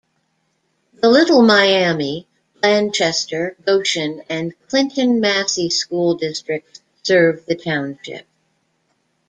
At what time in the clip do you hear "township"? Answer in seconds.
7.53-8.25